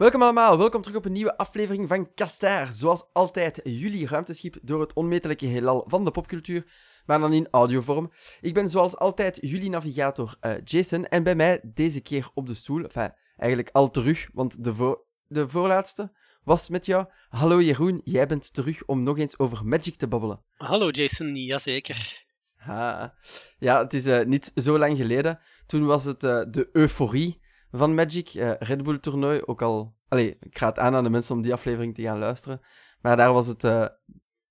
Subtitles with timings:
[0.00, 2.72] Welkom allemaal, welkom terug op een nieuwe aflevering van Kastaar.
[2.72, 6.64] Zoals altijd, jullie ruimteschip door het onmetelijke heelal van de popcultuur,
[7.06, 8.12] maar dan in audiovorm.
[8.40, 12.54] Ik ben zoals altijd jullie navigator eh, Jason en bij mij deze keer op de
[12.54, 16.12] stoel, enfin, eigenlijk al terug, want de, voor, de voorlaatste
[16.44, 17.06] was met jou.
[17.28, 20.42] Hallo Jeroen, jij bent terug om nog eens over Magic te babbelen.
[20.56, 22.24] Hallo Jason, jazeker.
[22.54, 23.14] Ha.
[23.58, 25.38] Ja, het is uh, niet zo lang geleden.
[25.66, 27.40] Toen was het uh, de euforie
[27.72, 28.28] van Magic,
[28.58, 29.42] Red Bull toernooi.
[29.44, 32.18] Ook al, allee, ik ga het aan aan de mensen om die aflevering te gaan
[32.18, 32.60] luisteren.
[33.00, 33.62] Maar daar was het,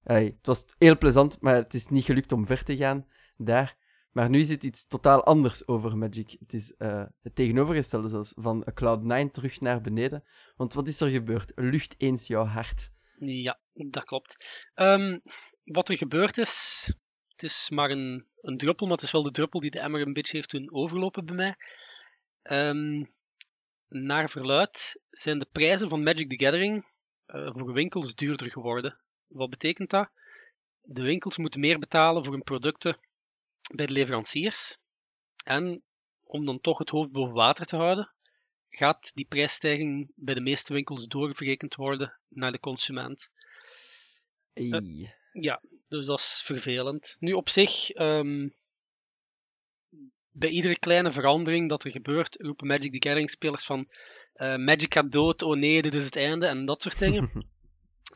[0.04, 3.06] hey, het was heel plezant, maar het is niet gelukt om ver te gaan
[3.38, 3.78] daar.
[4.12, 6.36] Maar nu is het iets totaal anders over Magic.
[6.40, 10.24] Het is het tegenovergestelde zelfs, van Cloud9 terug naar beneden.
[10.56, 11.52] Want wat is er gebeurd?
[11.56, 12.92] Lucht eens jouw hart.
[13.20, 14.38] Ja, dat klopt.
[14.76, 15.22] Um,
[15.64, 16.84] wat er gebeurd is,
[17.28, 20.02] het is maar een, een druppel, maar het is wel de druppel die de emmer
[20.02, 21.56] een beetje heeft doen overlopen bij mij.
[22.68, 23.12] Um,
[23.90, 26.86] naar verluid zijn de prijzen van Magic the Gathering
[27.28, 28.98] uh, voor winkels duurder geworden.
[29.28, 30.10] Wat betekent dat?
[30.82, 32.98] De winkels moeten meer betalen voor hun producten
[33.74, 34.78] bij de leveranciers.
[35.44, 35.84] En
[36.24, 38.12] om dan toch het hoofd boven water te houden,
[38.70, 43.30] gaat die prijsstijging bij de meeste winkels doorverrekend worden naar de consument.
[44.54, 47.16] Uh, ja, dus dat is vervelend.
[47.20, 48.54] Nu op zich, um,
[50.32, 53.88] bij iedere kleine verandering dat er gebeurt, roepen Magic the Gathering spelers van
[54.36, 57.32] uh, Magic gaat dood, oh nee, dit is het einde en dat soort dingen.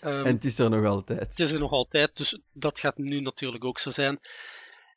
[0.01, 1.19] um, en het is er nog altijd.
[1.19, 4.19] Het is er nog altijd, dus dat gaat nu natuurlijk ook zo zijn.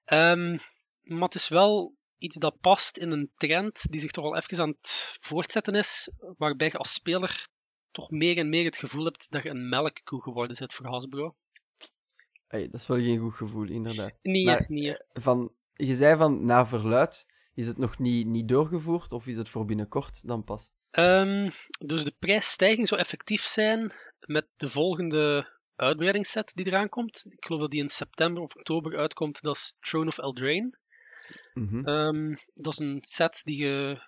[0.07, 0.59] Um,
[1.03, 4.61] maar het is wel iets dat past in een trend die zich toch al even
[4.61, 7.47] aan het voortzetten is, waarbij je als speler
[7.91, 11.35] toch meer en meer het gevoel hebt dat je een melkkoe geworden bent voor Hasbro.
[12.47, 14.13] Hey, dat is wel geen goed gevoel, inderdaad.
[14.23, 14.97] Nee, maar, nee.
[15.13, 19.49] Van, je zei van, na verluid, is het nog niet, niet doorgevoerd, of is het
[19.49, 20.73] voor binnenkort dan pas?
[20.91, 27.27] Um, dus de prijsstijging zou effectief zijn met de volgende uitbreidingsset die eraan komt.
[27.29, 29.43] Ik geloof dat die in september of oktober uitkomt.
[29.43, 30.79] Dat is Throne of Eldraine.
[31.55, 31.89] Mm -hmm.
[31.89, 34.03] um, dat is een set die ge,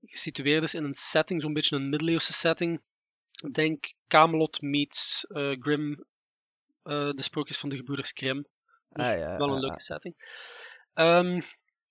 [0.00, 2.80] gesitueerd is in een setting, zo'n beetje een middeleeuwse setting.
[3.52, 5.90] Denk Camelot meets uh, Grim
[6.84, 8.46] uh, de sprookjes van de gebroeders Grimm.
[8.88, 10.14] Dus ah, ja, wel een leuke setting.
[10.98, 11.42] Um,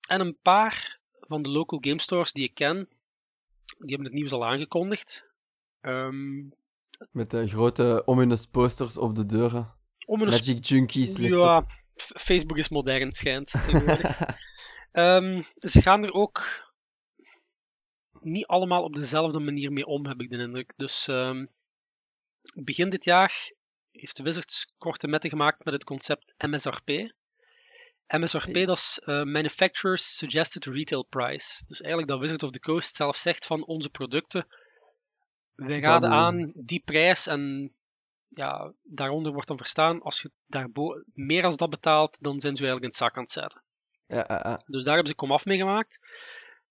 [0.07, 2.75] en een paar van de local game stores die ik ken,
[3.77, 5.25] die hebben het nieuws al aangekondigd.
[5.81, 6.53] Um,
[7.11, 9.73] Met de grote ominous posters op de deuren.
[10.05, 10.38] Ominous...
[10.38, 11.17] Magic Junkies.
[11.17, 11.71] let ja, op.
[11.95, 13.53] Facebook is modern, schijnt.
[14.91, 16.63] um, ze gaan er ook
[18.19, 20.73] niet allemaal op dezelfde manier mee om, heb ik de indruk.
[20.75, 21.09] Dus
[22.53, 23.51] begin dit jaar
[23.91, 27.13] heeft Wizards korte metten gemaakt met het concept MSRP.
[28.07, 31.63] MSRP, dat is uh, Manufacturer's Suggested Retail Price.
[31.67, 34.47] Dus eigenlijk dat Wizards of the Coast zelf zegt van onze producten,
[35.55, 37.73] wij raden aan die prijs en
[38.27, 42.66] ja, daaronder wordt dan verstaan, als je daarbo meer als dat betaalt, dan zijn ze
[42.66, 43.63] eigenlijk in het zak aan het zetten.
[44.07, 44.63] Ja.
[44.66, 45.99] Dus daar hebben ze komaf mee gemaakt.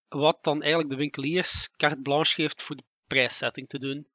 [0.08, 4.06] Wat dan eigenlijk de winkeliers carte blanche geeft voor de prijssetting te doen.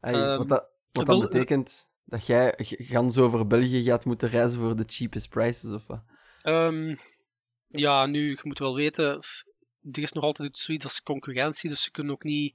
[0.00, 4.60] Hey, Ehm, wat dat, wat dat betekent dat jij gans over België gaat moeten reizen
[4.60, 6.02] voor de cheapest prices, of wat?
[6.46, 6.96] Ehm,
[7.68, 9.20] ja, nu, je moet wel weten,
[9.92, 12.54] er is nog altijd zoiets als concurrentie, dus ze kunnen ook niet,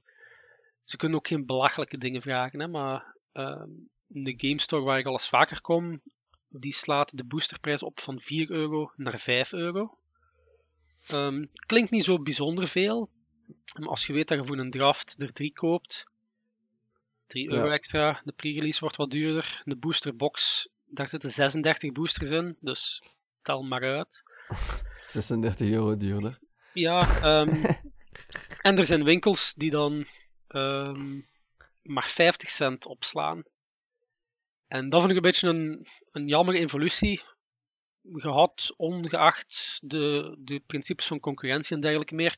[0.82, 3.68] ze kunnen ook geen belachelijke dingen vragen, hè, maar ehm,
[4.06, 6.00] de Game Store waar ik al eens vaker kom,
[6.48, 9.98] die slaat de boosterprijs op van 4 euro naar 5 euro.
[11.06, 13.10] Ehm, klinkt niet zo bijzonder veel,
[13.78, 16.06] maar als je weet dat je voor een draft er drie koopt,
[17.26, 17.72] 3 euro Ja.
[17.72, 23.02] extra, de pre-release wordt wat duurder, de boosterbox, daar zitten 36 boosters in, dus
[23.42, 24.22] tel maar uit.
[25.08, 26.38] 36 euro duurder.
[26.72, 27.64] Ja, ehm,
[28.68, 30.06] en er zijn winkels die dan
[30.48, 31.20] ehm,
[31.82, 33.42] maar 50 cent opslaan.
[34.66, 37.22] En dat vind ik een beetje een, een jammer evolutie.
[38.00, 42.36] Je had, ongeacht de, de principes van concurrentie en dergelijke meer,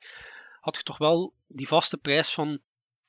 [0.60, 2.60] had je toch wel die vaste prijs van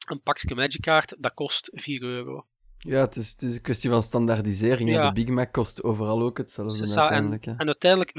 [0.07, 2.47] een pakje Magic kaart, dat kost 4 euro.
[2.85, 4.89] Ja, het is, het is een kwestie van standaardisering.
[4.89, 5.07] Ja.
[5.07, 7.45] De Big Mac kost overal ook hetzelfde Dus uiteindelijk.
[7.45, 7.53] hè.
[7.57, 8.11] En uiteindelijk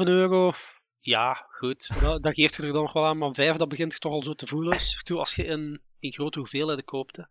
[0.00, 0.52] 4,5 euro.
[1.00, 2.00] Ja, goed.
[2.00, 3.18] Dat, dat geeft je er dan nog wel aan.
[3.18, 4.78] Maar 5, dat begint je toch al zo te voelen.
[5.04, 7.16] Toe als je in, in grote hoeveelheden koopt.
[7.16, 7.22] Hè.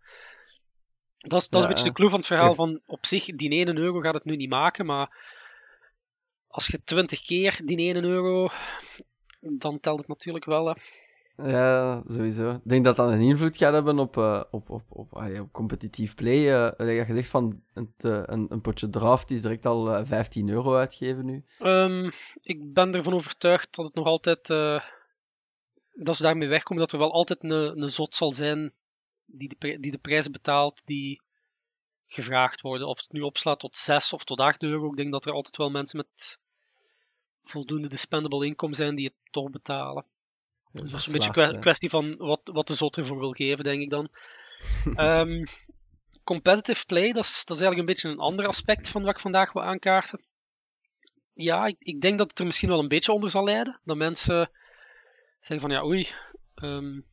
[1.18, 2.54] Dat is, dat is Ja, een beetje de clue van het verhaal.
[2.54, 4.86] Van op zich, die 1 euro gaat het nu niet maken.
[4.86, 5.18] Maar
[6.48, 8.50] als je 20 keer die 1 euro.
[9.40, 10.66] dan telt het natuurlijk wel.
[10.68, 10.74] Hè.
[11.44, 12.50] Ja, sowieso.
[12.51, 15.51] Ik denk dat dat een invloed gaat hebben op, eh, op, op, op, ja, op
[15.51, 16.53] competitief play.
[16.53, 20.06] eh dat je zegt van een, te- een, een potje draft is direct al eh,
[20.06, 21.45] 15 euro uitgeven nu.
[21.59, 22.09] Ehm,
[22.41, 24.50] ik ben ervan overtuigd dat het nog altijd.
[24.50, 24.83] eh,
[25.94, 26.83] dat ze daarmee wegkomen.
[26.83, 28.74] Dat er wel altijd een, een zot zal zijn
[29.25, 31.21] die, de, die de prijzen betaalt die
[32.07, 32.88] gevraagd worden.
[32.88, 34.89] Of het nu opslaat tot 6 of tot 8 euro.
[34.89, 36.39] Ik denk dat er altijd wel mensen met
[37.44, 40.06] voldoende dispendable income zijn die het toch betalen.
[40.71, 43.81] Dat is een beetje een kwestie van wat, wat de zot ervoor wil geven, denk
[43.81, 44.10] ik dan.
[44.95, 45.44] um,
[46.24, 49.19] competitive play, dat is, dat is eigenlijk een beetje een ander aspect van wat ik
[49.19, 50.19] vandaag wil aankaarten.
[51.33, 53.80] Ja, ik, ik denk dat het er misschien wel een beetje onder zal leiden.
[53.83, 54.51] Dat mensen
[55.39, 56.10] zeggen van ja, oei,
[56.56, 57.06] um,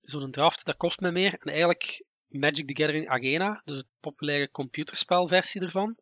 [0.00, 1.34] zo'n draft, dat kost me meer.
[1.34, 5.96] En eigenlijk Magic the Gathering Arena, dus het populaire computerspelversie ervan,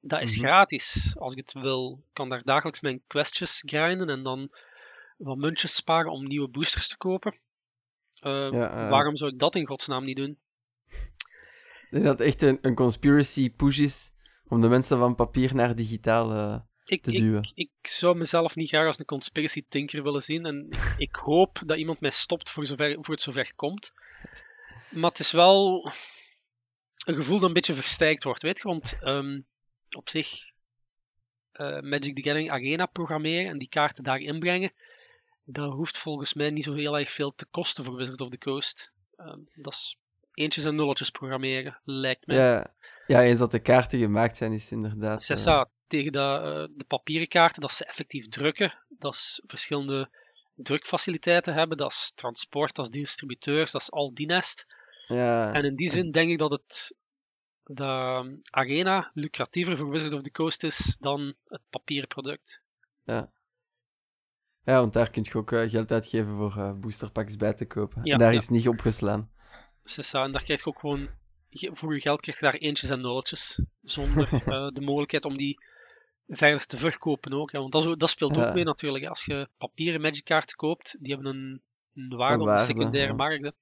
[0.00, 0.46] dat is mhm.
[0.46, 1.14] gratis.
[1.18, 4.50] Als ik het wil, kan daar dagelijks mijn questjes grinden en dan
[5.20, 7.38] wat muntjes sparen om nieuwe boosters te kopen.
[8.20, 8.50] Uh,
[8.90, 10.38] Waarom zou ik dat in godsnaam niet doen?
[11.90, 14.12] Denk dat echt een, een conspiracy push is
[14.48, 17.42] om de mensen van papier naar digitaal uh, ik, te duwen.
[17.42, 20.46] Ik, ik, zou mezelf niet graag als een conspiracy tinker willen zien.
[20.46, 23.92] En ik, ik hoop dat iemand mij stopt voor, zover, voor het zover komt.
[24.90, 25.84] Maar het is wel
[27.04, 28.68] een gevoel dat een beetje versterkt wordt, weet je?
[28.68, 29.46] Want um,
[29.90, 30.50] op zich
[31.52, 34.72] uh, Magic the Gathering Arena programmeren en die kaarten daar inbrengen,
[35.52, 38.38] dat hoeft volgens mij niet zo heel erg veel te kosten voor Wizard of the
[38.38, 38.92] Coast.
[39.16, 39.98] Um, dat is
[40.34, 42.36] eentjes en nulletjes programmeren, lijkt mij.
[42.36, 42.74] Ja,
[43.06, 45.26] ja eens dat de kaarten gemaakt zijn, is inderdaad...
[45.26, 45.64] Cessa, uh...
[45.86, 50.10] tegen de, uh, de papieren kaarten, dat ze effectief drukken, dat is verschillende
[50.54, 54.66] drukfaciliteiten hebben, dat is transport, dat is distributeurs, dat is al die nest.
[55.06, 55.52] Ja.
[55.52, 56.94] En in die zin denk ik dat het
[57.64, 62.60] de arena lucratiever voor Wizard of the Coast is dan het papieren product.
[63.04, 63.30] Ja.
[64.70, 68.00] Ja, want daar kun je ook uh, geld uitgeven voor uh, boosterpacks bij te kopen.
[68.04, 68.38] Ja, en daar ja.
[68.38, 69.30] is niet opgeslaan.
[69.84, 71.08] Sessa, en daar krijg je ook gewoon,
[71.50, 73.62] voor je geld krijg je daar eentjes en nulletjes.
[73.82, 75.58] Zonder uh, de mogelijkheid om die
[76.26, 77.50] veilig te verkopen ook.
[77.50, 79.06] Ja, want dat, dat speelt ook mee natuurlijk.
[79.06, 81.62] Als je papieren Magic kaarten koopt, die hebben een,
[81.94, 83.52] een waarde op de secundaire markt.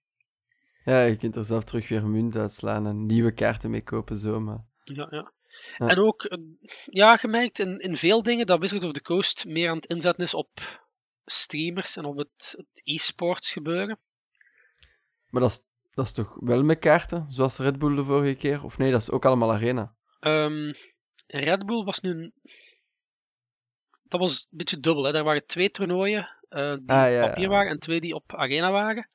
[0.84, 4.40] Ja, je kunt er zelf terug weer munt uitslaan en nieuwe kaarten mee kopen, zo
[4.40, 4.64] maar.
[4.84, 5.32] Ja, ja.
[5.78, 6.38] En ook, eh,
[6.84, 10.24] ja, gemerkt in, in veel dingen dat Wizard of the Coast meer aan het inzetten
[10.24, 10.48] is op
[11.30, 13.98] streamers en op het, het e-sports gebeuren.
[15.30, 18.64] Maar dat is, dat is toch wel met kaarten, zoals Red Bull de vorige keer?
[18.64, 19.94] Of nee, dat is ook allemaal Arena?
[20.20, 20.74] Um,
[21.26, 22.32] Red Bull was nu.
[24.02, 25.04] Dat was een beetje dubbel.
[25.04, 25.14] Hè.
[25.14, 28.70] Er waren twee toernooien uh, die ah, op papier waren en twee die op Arena
[28.70, 29.08] waren.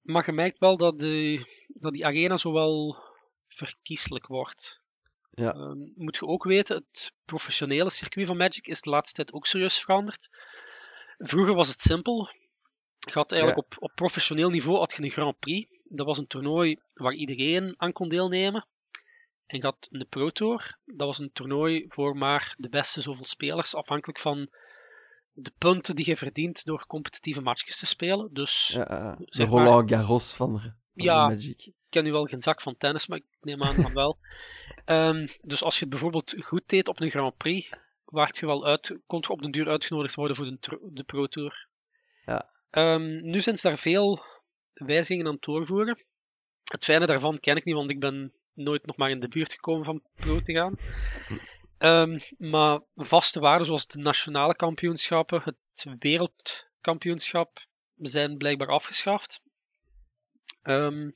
[0.00, 2.96] Maar je merkt wel dat, de, dat die arena zowel
[3.48, 4.78] verkieslijk wordt.
[5.30, 5.54] Ja.
[5.54, 9.46] Um, moet je ook weten, het professionele circuit van Magic is de laatste tijd ook
[9.46, 10.28] serieus veranderd.
[11.18, 12.30] Vroeger was het simpel.
[12.98, 15.70] Je had eigenlijk op, op professioneel niveau had je een Grand Prix.
[15.84, 18.66] Dat was een toernooi waar iedereen aan kon deelnemen.
[19.46, 20.78] En je had een Pro Tour.
[20.84, 24.48] Dat was een toernooi voor maar de beste zoveel spelers, afhankelijk van
[25.32, 28.28] de punten die je verdient door competitieve matchjes te spelen.
[28.32, 31.66] Dus, ja, de Roland Garros van, van ja, Magic.
[31.66, 34.18] Ik ken nu wel geen zak van tennis, maar ik neem aan van wel.
[34.86, 37.70] um, dus als je het bijvoorbeeld goed deed op een Grand Prix,
[38.10, 41.26] waart je wel uit, kon je op den duur uitgenodigd worden voor de, de Pro
[41.26, 41.68] Tour.
[42.24, 42.50] Ja.
[42.70, 44.24] Um, nu zijn ze daar veel
[44.72, 46.04] wijzigingen aan het doorvoeren.
[46.64, 49.52] Het fijne daarvan ken ik niet, want ik ben nooit nog maar in de buurt
[49.52, 50.76] gekomen van pro te gaan.
[51.78, 52.18] Um,
[52.52, 57.66] maar vaste waarden zoals de nationale kampioenschappen, het wereldkampioenschap,
[57.96, 59.40] zijn blijkbaar afgeschaft.
[60.62, 61.14] Um,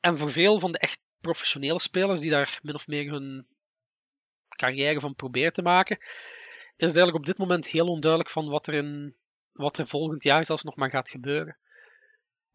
[0.00, 3.46] en voor veel van de echt professionele spelers die daar min of meer hun
[4.56, 5.96] carrière van proberen te maken,
[6.76, 9.14] is het eigenlijk op dit moment heel onduidelijk van wat er, in,
[9.52, 11.56] wat er volgend jaar zelfs nog maar gaat gebeuren.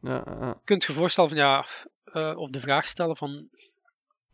[0.02, 1.68] Ja, Je kunt je voorstellen van ja,
[2.06, 3.50] uh, of de vraag stellen van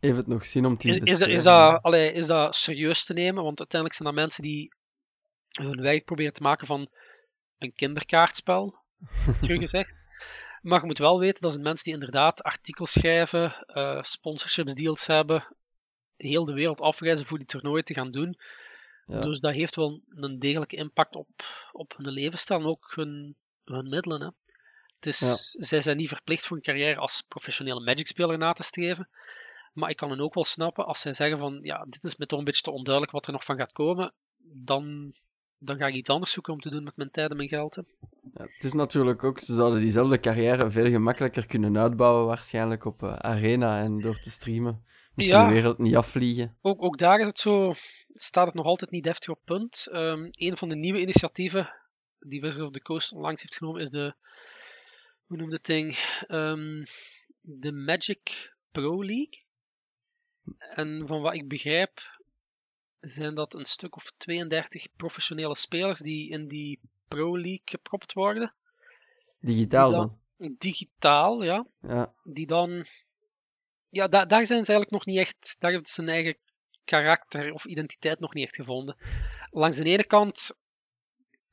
[0.00, 3.04] Even het nog zien om te is, is, dat, is, dat, allee, is dat serieus
[3.04, 3.42] te nemen?
[3.44, 4.74] Want uiteindelijk zijn dat mensen die
[5.50, 6.88] hun werk proberen te maken van
[7.58, 8.74] een kinderkaartspel,
[9.40, 10.04] gezegd.
[10.62, 15.06] Maar je moet wel weten, dat zijn mensen die inderdaad artikels schrijven, uh, sponsorships deals
[15.06, 15.56] hebben,
[16.16, 18.38] heel de wereld afreizen voor die toernooien te gaan doen.
[19.06, 19.20] Ja.
[19.20, 21.28] Dus dat heeft wel een degelijke impact op,
[21.72, 24.20] op hun levensstijl en ook hun, hun middelen.
[24.20, 24.28] Hè.
[24.96, 25.64] Het is, ja.
[25.64, 29.08] Zij zijn niet verplicht voor een carrière als professionele Magic-speler na te streven.
[29.72, 32.26] Maar ik kan hen ook wel snappen als zij zeggen van ja, dit is me
[32.26, 34.12] toch een beetje te onduidelijk wat er nog van gaat komen.
[34.38, 35.12] Dan,
[35.58, 37.74] dan ga ik iets anders zoeken om te doen met mijn tijd en mijn geld.
[38.34, 43.02] Ja, het is natuurlijk ook, ze zouden diezelfde carrière veel gemakkelijker kunnen uitbouwen, waarschijnlijk op
[43.02, 44.84] uh, Arena en door te streamen.
[45.16, 46.56] Moet ja, je de wereld niet afvliegen.
[46.62, 47.74] Ook, ook daar is het zo,
[48.14, 49.88] staat het nog altijd niet deftig op punt.
[49.92, 51.74] Um, een van de nieuwe initiatieven
[52.20, 54.14] die Wizard of the Coast onlangs heeft genomen is de,
[55.26, 55.98] hoe noem je het ding?
[56.28, 56.84] Um,
[57.40, 59.44] de Magic Pro League.
[60.58, 62.18] En van wat ik begrijp,
[63.00, 68.52] zijn dat een stuk of 32 professionele spelers die in die Pro League gepropt worden.
[69.40, 70.18] Digitaal dan?
[70.58, 71.66] digitaal, ja.
[71.80, 72.12] Ja.
[72.24, 72.86] Die dan...
[73.88, 75.56] Ja, da daar zijn ze eigenlijk nog niet echt...
[75.58, 76.38] Daar heeft ze zijn eigen
[76.84, 78.96] karakter of identiteit nog niet echt gevonden.
[79.50, 80.50] Langs de ene kant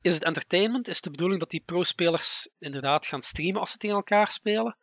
[0.00, 0.88] is het entertainment.
[0.88, 4.76] Is de bedoeling dat die pro-spelers inderdaad gaan streamen als ze tegen elkaar spelen?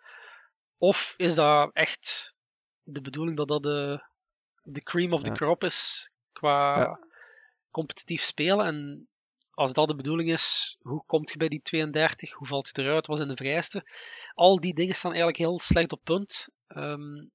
[0.77, 2.34] Of is dat echt
[2.84, 4.03] de bedoeling dat dat de,
[4.63, 5.36] de cream of the Ja.
[5.36, 7.00] crop is qua Ja.
[7.72, 8.65] competitief spelen?
[8.65, 9.08] En
[9.51, 12.31] als dat de bedoeling is, hoe kom je bij die 32?
[12.34, 13.08] Hoe valt je eruit?
[13.08, 13.84] Wat zijn de vereisten?
[14.34, 16.48] Al die dingen staan eigenlijk heel slecht op punt.
[16.67, 17.25] Ehm,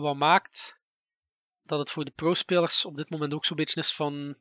[0.00, 0.80] wat maakt
[1.62, 4.36] dat het voor de pro-spelers op dit moment ook zo'n beetje is van...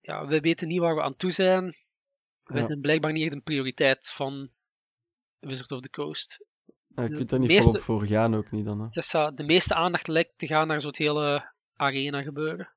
[0.00, 1.76] Ja, we weten niet waar we aan toe zijn.
[2.44, 2.76] We Ja.
[2.80, 4.50] blijkbaar niet echt een prioriteit van
[5.38, 6.44] Wizard of the Coast.
[6.86, 8.78] Ja, je kunt er niet volop voor gaan ook niet dan.
[8.78, 8.84] Hè.
[8.84, 12.72] Het is, uh, de meeste aandacht lijkt te gaan naar zo'n hele arena gebeuren.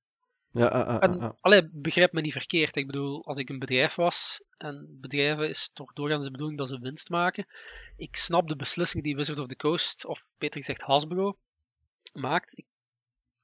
[0.53, 1.31] Ja, ah, ah, En, ah.
[1.41, 2.75] allee, begrijp me niet verkeerd.
[2.75, 6.67] Ik bedoel, als ik een bedrijf was, en bedrijven is toch doorgaans de bedoeling dat
[6.67, 7.48] ze winst maken.
[7.95, 11.38] Ik snap de beslissingen die Wizard of the Coast, of beter gezegd Hasbro,
[12.13, 12.57] maakt.
[12.57, 12.65] Ik,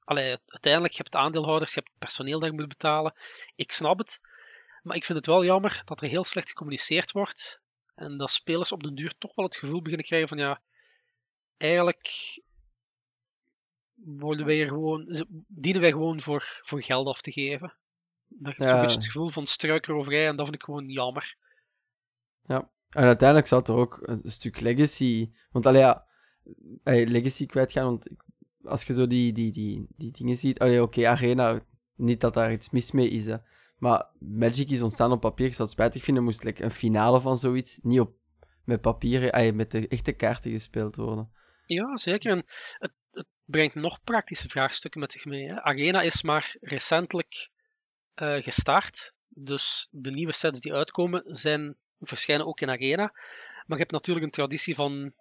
[0.04, 3.14] allee, uiteindelijk, je hebt aandeelhouders, je hebt personeel dat je moet betalen.
[3.56, 4.20] Ik snap het.
[4.82, 7.60] Maar ik vind het wel jammer dat er heel slecht gecommuniceerd wordt.
[7.94, 10.60] En dat spelers op den duur toch wel het gevoel beginnen krijgen van ja,
[11.56, 12.38] eigenlijk
[14.04, 17.74] worden wij hier gewoon, dienen wij gewoon voor, voor geld af te geven.
[18.28, 18.52] Ja.
[18.52, 21.36] toch een beetje het gevoel van struikeroverij en dat vind ik gewoon jammer.
[22.90, 25.30] En uiteindelijk zou er ook een stuk legacy.
[25.50, 26.06] Want allee, ja,
[26.84, 27.84] legacy kwijtgaan.
[27.84, 28.24] Want ik-
[28.62, 30.60] als je zo die, die, die, die dingen ziet.
[30.60, 31.60] Oké, Arena.
[31.94, 33.26] Niet dat daar iets mis mee is.
[33.26, 33.36] Hè.
[33.78, 35.46] Maar Magic is ontstaan op papier.
[35.46, 36.24] Ik zou het spijtig vinden.
[36.24, 37.78] Moest like, een finale van zoiets.
[37.82, 38.12] Niet op,
[38.64, 39.56] met papieren.
[39.56, 41.30] met de echte kaarten gespeeld worden.
[41.66, 42.30] Ja, zeker.
[42.30, 42.44] En
[42.78, 45.48] het, het brengt nog praktische vraagstukken met zich mee.
[45.48, 45.62] Hè.
[45.62, 47.50] Arena is maar recentelijk
[48.14, 49.14] eh, gestart.
[49.28, 53.12] Dus de nieuwe sets die uitkomen zijn, verschijnen ook in Arena.
[53.66, 55.12] Maar je hebt natuurlijk een traditie van.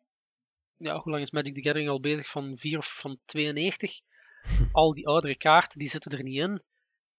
[0.77, 2.29] Ja, hoe lang is Magic the Gathering al bezig?
[2.29, 3.99] Van 4 of van 92.
[4.71, 6.63] Al die oudere kaarten die zitten er niet in.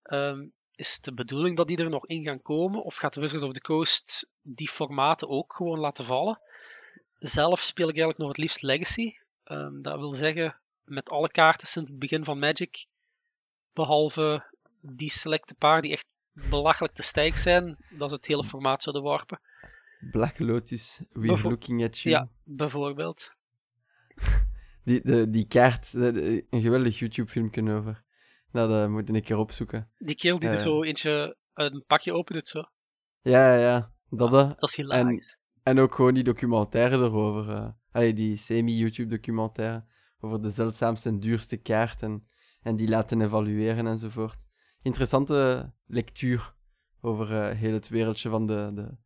[0.02, 2.82] Ehm, is het de bedoeling dat die er nog in gaan komen?
[2.82, 6.40] Of gaat de Wizard of the Coast die formaten ook gewoon laten vallen?
[7.18, 9.12] Zelf speel ik eigenlijk nog het liefst Legacy.
[9.50, 12.87] Ehm, dat wil zeggen, met alle kaarten sinds het begin van Magic,
[13.73, 18.83] behalve die selecte paar die echt belachelijk te sterk zijn, dat ze het hele formaat
[18.83, 19.40] zouden warpen.
[20.11, 21.02] Black Lotus.
[21.12, 22.14] We're Bijvo- looking at you.
[22.14, 23.30] Ja, bijvoorbeeld.
[24.85, 25.92] Die, de, die kaart.
[25.92, 28.02] de- de- een geweldig YouTube-filmpje over.
[28.52, 29.90] Dat eh, moet ik een keer opzoeken.
[29.99, 30.62] Die kerel die er Eh.
[30.64, 32.64] zo eentje een pakje open doet, zo.
[33.23, 33.92] Ja, ja, ja.
[34.11, 34.49] Dat, eh.
[34.57, 35.38] Dat is hilarisch.
[35.62, 37.54] En ook gewoon die documentaire erover.
[37.54, 39.85] eh allee, die semi-YouTube-documentaire.
[40.20, 42.02] Over de zeldzaamste en duurste kaart.
[42.02, 42.26] En,
[42.76, 44.47] die laten evalueren enzovoort.
[44.82, 46.54] Interessante lectuur
[47.00, 48.97] over eh, heel het wereldje van de, de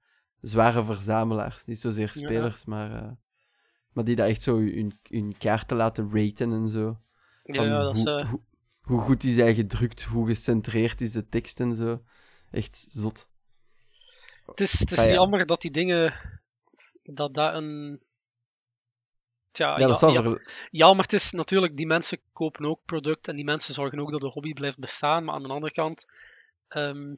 [0.40, 1.66] zware verzamelaars.
[1.66, 2.24] Niet zozeer Ja.
[2.26, 3.10] spelers, maar, eh,
[3.92, 7.00] maar die dat echt zo hun, hun kaarten laten raten en zo.
[7.44, 8.40] Ja, Van ja, dat hoe, hoe,
[8.82, 12.02] hoe goed is hij gedrukt, hoe gecentreerd is de tekst en zo.
[12.50, 13.30] Echt zot.
[14.46, 15.12] Het is, het is Ah, ja.
[15.12, 16.14] jammer dat die dingen.
[17.02, 18.00] dat dat een.
[19.54, 22.80] Tja, Ja, ja, dat ja, ver- ja, maar het is natuurlijk, die mensen kopen ook
[22.84, 25.24] product en die mensen zorgen ook dat de hobby blijft bestaan.
[25.24, 26.04] Maar aan de andere kant,
[26.68, 27.14] ehm,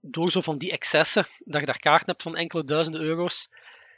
[0.00, 3.50] door zo van die excessen, dat je daar kaarten hebt van enkele duizenden euro's,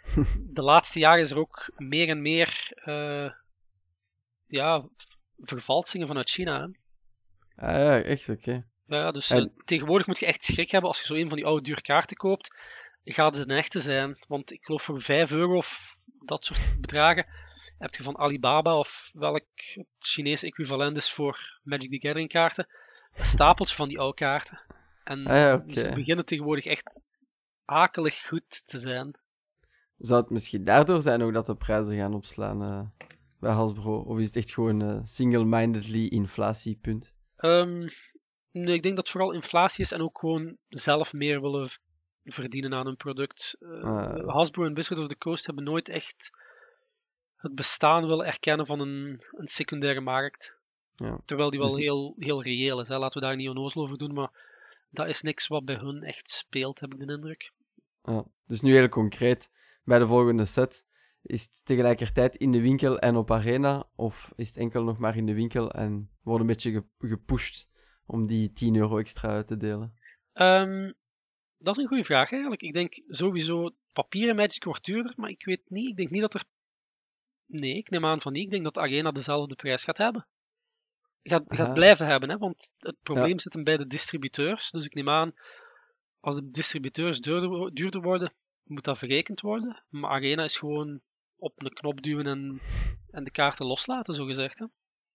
[0.59, 3.31] de laatste jaren is er ook meer en meer eh,
[4.47, 4.89] ja,
[5.39, 6.61] vervalsingen vanuit China.
[6.61, 6.67] Hè?
[7.67, 8.65] Ah ja, echt, oké.
[8.87, 11.37] Ja, dus En- eh, tegenwoordig moet je echt schrik hebben als je zo een van
[11.37, 12.55] die oude dure kaarten koopt.
[13.05, 14.19] Gaat het een echte zijn?
[14.29, 17.27] Want ik geloof voor 5 euro of dat soort bedragen
[17.79, 22.67] heb je van Alibaba of welk het Chinese equivalent is voor Magic the Gathering kaarten,
[23.15, 24.61] een stapeltje van die oude kaarten.
[25.05, 27.01] En Ah ja, ze beginnen tegenwoordig echt
[27.65, 29.19] akelig goed te zijn.
[29.97, 33.09] Zou het misschien daardoor zijn ook dat de prijzen gaan opslaan eh,
[33.41, 33.99] bij Hasbro?
[33.99, 37.15] Of is het echt gewoon eh, single-mindedly inflatiepunt?
[37.37, 37.89] Ehm,
[38.51, 41.71] nee, ik denk dat het vooral inflatie is en ook gewoon zelf meer willen
[42.33, 43.57] verdienen aan hun product.
[43.61, 44.29] Eh, Ah.
[44.29, 46.31] Hasbro en Wizard of the Coast hebben nooit echt
[47.37, 50.57] het bestaan willen erkennen van een, een secundaire markt.
[50.95, 51.21] Ja.
[51.25, 52.89] Terwijl die wel Dus- heel, heel reëel is.
[52.89, 52.99] Hè.
[52.99, 54.31] Laten we daar niet onnozel over doen, maar
[54.91, 57.53] dat is niks wat bij hun echt speelt, heb ik de indruk.
[58.03, 58.25] Ja.
[58.47, 59.51] Dus nu heel concreet,
[59.85, 60.87] bij de volgende set,
[61.23, 63.89] is het tegelijkertijd in de winkel en op Arena?
[63.97, 67.69] Of is het enkel nog maar in de winkel en wordt een beetje ge- gepusht
[68.07, 69.95] om die 10 euro extra uit te delen?
[70.33, 70.93] Ehm,
[71.59, 72.63] dat is een goede vraag eigenlijk.
[72.63, 75.89] Ik denk sowieso papieren Magic wordt duurder, maar ik weet niet.
[75.89, 76.45] Ik denk niet dat er.
[77.47, 78.45] Nee, ik neem aan van niet.
[78.45, 80.27] Ik denk dat Arena dezelfde prijs gaat hebben.
[81.23, 82.39] Gaat, gaat blijven hebben, hè?
[82.39, 84.71] want het probleem zit hem bij de distributeurs.
[84.71, 85.33] Dus ik neem aan,
[86.21, 89.85] als de distributeurs duurder worden, moet dat verrekend worden.
[89.89, 91.01] Maar Arena is gewoon
[91.37, 92.61] op een knop duwen en,
[93.11, 94.59] en de kaarten loslaten, zo gezegd.
[94.59, 94.67] Hè?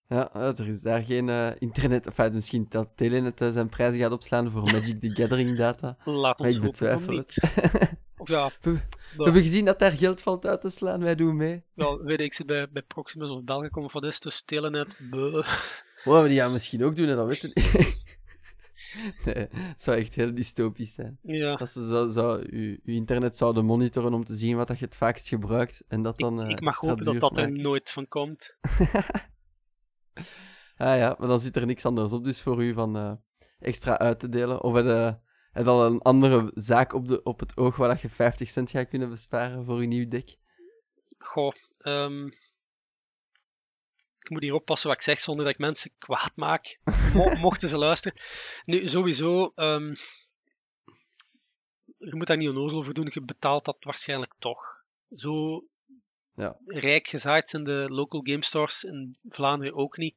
[0.08, 2.06] Ja, ja, er is daar geen eh, internet...
[2.06, 5.96] Enfin, misschien dat Telenet uh, zijn prijzen gaat opslaan voor Magic the Gathering data.
[6.04, 7.34] Laat Maar ik betwijfel het.
[8.16, 8.72] Of ja, We,
[9.16, 11.00] we hebben gezien dat daar geld valt uit te slaan.
[11.00, 11.62] Wij doen mee.
[11.74, 14.88] wel, weet ik, ik zit bij, bij Proximus of Belgacom of wat is, dus Telenet,
[15.10, 15.46] buh.
[16.04, 17.72] Oh, maar die gaan misschien ook doen, hè, dat weten niet.
[19.24, 21.18] nee, het zou echt heel dystopisch zijn.
[21.22, 24.78] Ja, Als ze zo, zo, uw, uw internet zouden monitoren om te zien wat dat
[24.78, 25.84] je het vaakst gebruikt.
[25.88, 26.40] En dat dan.
[26.40, 28.56] ik, eh, ik mag hopen dat duur dat er nooit van komt.
[30.76, 33.12] Ah ja, maar dan zit er niks anders op, dus voor u van eh,
[33.58, 34.62] extra uit te delen.
[34.62, 35.18] Of heb je,
[35.52, 38.48] heb je al een andere zaak op, de, op het oog waar dat je 50
[38.48, 40.36] cent gaat kunnen besparen voor uw nieuw dek?
[41.18, 42.26] Goh, ehm,
[44.18, 46.78] ik moet hier oppassen wat ik zeg zonder dat ik mensen kwaad maak.
[47.14, 48.20] Mo- mochten ze luisteren.
[48.64, 49.94] Nu, sowieso, ehm,
[51.98, 54.82] je moet daar niet onnozel over doen, je betaalt dat waarschijnlijk toch.
[55.10, 55.64] Zo
[56.36, 56.56] Ja.
[56.66, 60.14] rijk gezaaid zijn de local game stores in Vlaanderen ook niet.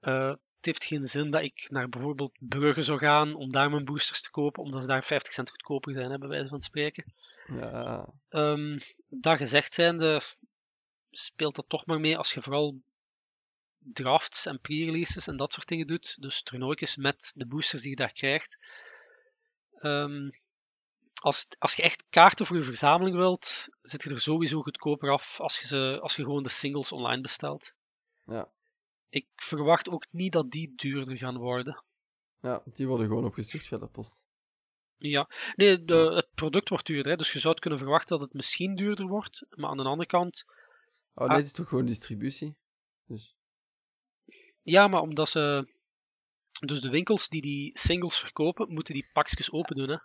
[0.00, 3.84] Eh, het heeft geen zin dat ik naar bijvoorbeeld Brugge zou gaan om daar mijn
[3.84, 7.04] boosters te kopen, omdat ze daar 50 cent goedkoper zijn, hè, bij wijze van spreken.
[7.46, 10.20] Ja, Ehm, dat gezegd zijnde,
[11.10, 12.80] speelt dat toch maar mee als je vooral
[13.78, 16.16] drafts en pre-releases en dat soort dingen doet.
[16.20, 18.58] Dus toernooitjes met de boosters die je daar krijgt.
[19.78, 20.30] Ehm,
[21.20, 25.40] als, als je echt kaarten voor je verzameling wilt, zit je er sowieso goedkoper af
[25.40, 27.72] als je, ze, als je gewoon de singles online bestelt.
[28.26, 28.50] ja,
[29.08, 31.84] Ik verwacht ook niet dat die duurder gaan worden.
[32.40, 34.26] ja, die worden gewoon opgestuurd via de post.
[34.96, 37.10] Ja, nee, de, het product wordt duurder.
[37.12, 39.46] Hè, dus je zou het kunnen verwachten dat het misschien duurder wordt.
[39.50, 40.44] Maar aan de andere kant,
[41.14, 41.36] Oh nee, Ah.
[41.36, 42.56] het is toch gewoon distributie?
[43.06, 43.36] Dus,
[44.62, 45.72] Ja, maar omdat ze.
[46.66, 49.88] Dus de winkels die die singles verkopen, moeten die pakjes open doen.
[49.88, 49.96] Hè?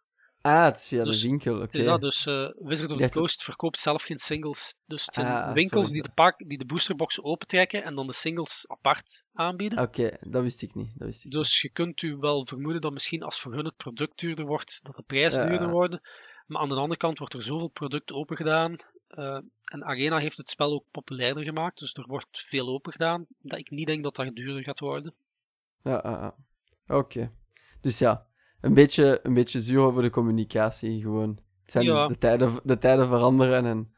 [0.44, 1.82] Ah, het is via Dus- de winkel, oké.
[1.82, 4.76] Ja, dus eh Wizard of the Coast verkoopt zelf geen singles.
[4.86, 5.92] Dus het zijn Ah, winkels sorry.
[5.94, 9.80] die de, pak, die de boosterboxen opentrekken en dan de singles apart aanbieden.
[9.80, 10.92] Oké, dat wist ik niet.
[10.98, 11.32] Dat wist ik.
[11.32, 14.80] Dus je kunt u wel vermoeden dat misschien als voor hun het product duurder wordt,
[14.84, 15.50] dat de prijzen Ja.
[15.50, 16.02] duurder worden.
[16.48, 18.76] Maar aan de andere kant wordt er zoveel product opengedaan.
[19.08, 23.26] eh en Arena heeft het spel ook populairder gemaakt, dus er wordt veel opengedaan.
[23.42, 25.14] Dat ik niet denk dat dat duurder gaat worden.
[25.84, 26.32] Ja, ah.
[26.98, 27.32] oké.
[27.82, 28.26] Dus ja,
[28.64, 31.30] een beetje, een beetje zuur over de communicatie, gewoon.
[31.62, 32.08] Het zijn Ja.
[32.08, 33.94] de, tijden, de tijden veranderen en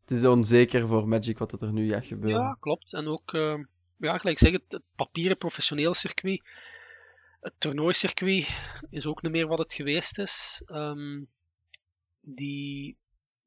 [0.00, 2.40] het is onzeker voor Magic wat er nu gaat gebeuren.
[2.40, 2.92] Ja, klopt.
[2.92, 3.58] En ook, eh,
[3.96, 6.42] ja, gelijk zeg het, het papieren professioneel circuit,
[7.40, 8.48] het toernooicircuit
[8.90, 10.62] is ook niet meer wat het geweest is.
[10.66, 11.20] Ehm,
[12.20, 12.96] die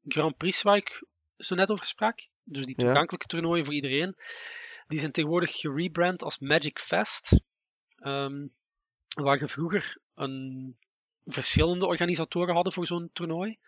[0.08, 1.04] Grand Prix waar ik
[1.36, 2.84] zo net over sprak, dus die Ja.
[2.84, 4.16] toegankelijke toernooien voor iedereen,
[4.88, 7.40] die zijn tegenwoordig gerebrand als Magic Fest.
[7.96, 8.46] Ehm,
[9.22, 10.76] waar je vroeger een,
[11.26, 13.58] verschillende organisatoren hadden voor zo'n toernooi.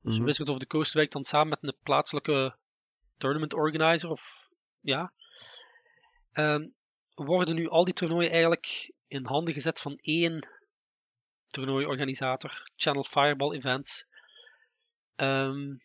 [0.00, 0.22] Mhm.
[0.22, 2.56] Wizard of the Coast werkt dan samen met een plaatselijke
[3.18, 4.48] tournament organizer of
[4.80, 5.12] ja.
[6.32, 6.68] Ehm,
[7.14, 10.48] worden nu al die toernooien eigenlijk in handen gezet van één
[11.46, 14.06] toernooiorganisator, Channel Fireball Events.
[15.14, 15.76] Ehm,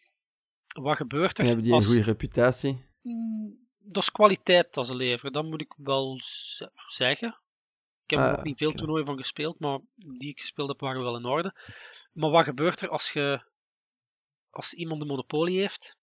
[0.67, 1.39] wat gebeurt er?
[1.39, 2.86] En hebben die een goede reputatie?
[3.01, 6.19] Mm, Dat is kwaliteit dat ze leveren, dat moet ik wel
[6.88, 7.39] zeggen.
[8.07, 11.01] Ik heb er ook niet veel toernooien van gespeeld, maar die ik gespeeld heb waren
[11.01, 11.53] wel in orde.
[12.13, 13.41] Maar wat gebeurt er als je
[14.49, 15.97] als iemand de monopolie heeft?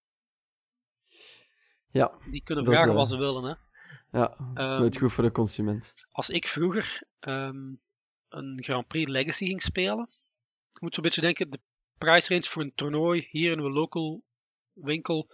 [1.91, 3.45] Ja, Die kunnen Dat is, vragen eh, wat ze willen.
[3.45, 3.55] Hè?
[4.19, 5.95] ja het is Ehm, nooit goed voor de consument.
[6.11, 7.75] Als ik vroeger ehm,
[8.29, 10.09] een Grand Prix Legacy ging spelen,
[10.71, 11.61] je moet zo'n beetje denken, de
[11.99, 14.23] price range voor een toernooi hier in een local
[14.73, 15.31] winkel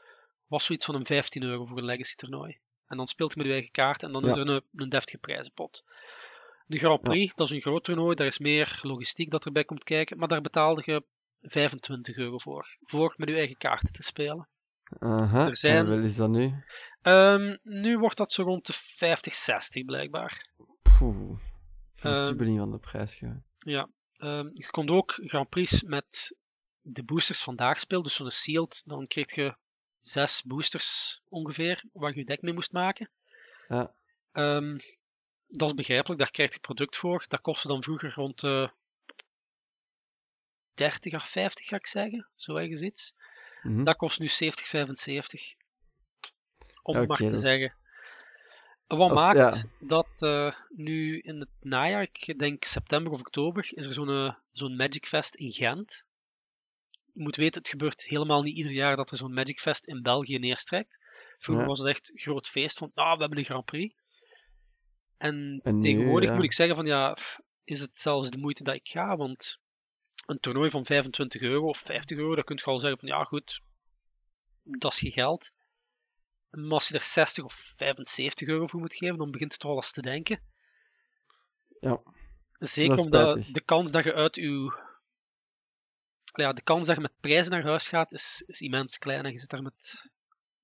[0.46, 2.58] was zoiets van een 15 euro voor een Legacy toernooi.
[2.86, 4.30] En dan speelt je met je eigen kaart en dan Ja.
[4.32, 5.84] is er een, een deftige prijzenpot.
[6.70, 9.84] De Grand Prix, dat is een groot toernooi, daar is meer logistiek dat erbij komt
[9.84, 11.04] kijken, maar daar betaalde je
[11.36, 14.48] 25 euro voor, voor met je eigen kaarten te spelen.
[14.98, 16.54] Aha, er zijn- en wel is dat nu?
[17.02, 20.48] Ehm, nu wordt dat zo rond de 50, 60 blijkbaar.
[20.98, 21.38] Poeh,
[21.94, 23.42] verdubbeling van de prijs gewoon.
[23.58, 26.36] Ja, ehm, je kon ook Grand Prix met
[26.80, 29.56] de boosters vandaag spelen, dus zo'n sealed, dan kreeg je
[30.00, 33.10] zes boosters ongeveer, waar je je deck mee moest maken.
[33.68, 33.94] Ja.
[34.32, 34.78] Ehm,
[35.50, 37.24] dat is begrijpelijk, daar krijg je product voor.
[37.28, 38.70] Dat kostte dan vroeger rond de
[40.74, 43.14] 30 à 50, ga ik zeggen, zo ergens iets.
[43.62, 43.84] Mhm.
[43.84, 45.54] Dat kost nu 70, 75.
[46.82, 47.74] Om het maar te zeggen.
[48.86, 53.68] Wat Als- maakt ja, dat eh, nu in het najaar, ik denk september of oktober,
[53.70, 56.04] is er zo'n eh, zo'n Magic Fest in Gent.
[57.12, 60.02] Je moet weten, het gebeurt helemaal niet ieder jaar dat er zo'n Magic Fest in
[60.02, 60.98] België neerstrekt.
[61.38, 61.70] Vroeger Ja.
[61.70, 63.94] was het echt een groot feest van, ah, we hebben een Grand Prix.
[65.20, 66.34] En, En nu, tegenwoordig ja.
[66.34, 67.16] moet ik zeggen van, ja,
[67.64, 69.60] is het zelfs de moeite dat ik ga, want
[70.26, 73.24] een toernooi van 25 euro of 50 euro, dan kun je al zeggen van ja
[73.24, 73.60] goed,
[74.62, 75.50] dat is je geld.
[76.50, 79.74] Maar als je er 60 of 75 euro voor moet geven, dan begint het wel
[79.74, 80.40] eens te denken.
[81.80, 82.02] Ja.
[82.52, 84.74] Zeker omdat de kans dat je uit uw.
[86.32, 89.24] Ja, de kans dat je met prijzen naar huis gaat is, is immens klein.
[89.24, 90.10] En je zit daar met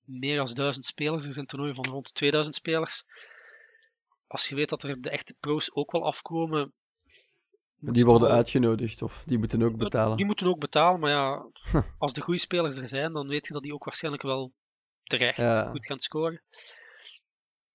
[0.05, 1.25] meer dan 1000 spelers.
[1.25, 3.05] Er zijn toernooien van rond de 2000 spelers.
[4.27, 6.73] Als je weet dat er de echte pro's ook wel afkomen.
[7.79, 8.35] Die worden Oh.
[8.35, 10.17] uitgenodigd of die moeten ook betalen.
[10.17, 11.47] Die moeten ook betalen, maar ja,
[11.99, 14.53] als de goede spelers er zijn, dan weet je dat die ook waarschijnlijk wel
[15.03, 15.71] terecht Ja.
[15.71, 16.43] goed gaan scoren.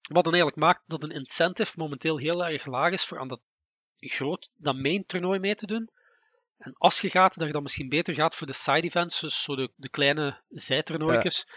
[0.01, 3.39] Wat dan eigenlijk maakt dat een incentive momenteel heel erg laag is voor aan dat
[3.97, 5.89] groot, dat main toernooi mee te doen.
[6.57, 9.43] En als je gaat, dat je dan misschien beter gaat voor de side events, dus
[9.43, 11.47] zo de, de kleine zijtoernooitjes,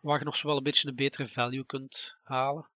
[0.00, 2.68] waar je nog zo wel een beetje een betere value kunt halen.